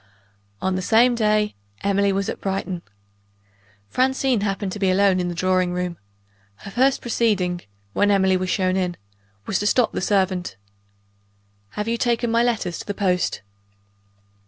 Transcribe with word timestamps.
On 0.63 0.73
the 0.73 0.81
same 0.81 1.13
day 1.13 1.53
Emily 1.83 2.11
was 2.11 2.27
at 2.27 2.41
Brighton. 2.41 2.81
Francine 3.87 4.41
happened 4.41 4.71
to 4.71 4.79
be 4.79 4.89
alone 4.89 5.19
in 5.19 5.27
the 5.27 5.35
drawing 5.35 5.73
room. 5.73 5.99
Her 6.55 6.71
first 6.71 7.01
proceeding, 7.01 7.61
when 7.93 8.09
Emily 8.09 8.35
was 8.35 8.49
shown 8.49 8.75
in, 8.75 8.97
was 9.45 9.59
to 9.59 9.67
stop 9.67 9.91
the 9.91 10.01
servant. 10.01 10.55
"Have 11.77 11.87
you 11.87 11.97
taken 11.99 12.31
my 12.31 12.41
letter 12.41 12.71
to 12.71 12.83
the 12.83 12.95
post?" 12.95 13.43